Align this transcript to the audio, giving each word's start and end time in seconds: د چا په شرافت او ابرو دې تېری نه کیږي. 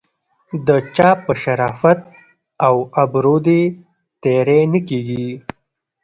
د 0.67 0.69
چا 0.95 1.09
په 1.23 1.33
شرافت 1.41 1.99
او 2.67 2.75
ابرو 3.03 3.37
دې 3.47 3.61
تېری 4.23 4.61
نه 4.73 4.79
کیږي. 4.87 5.27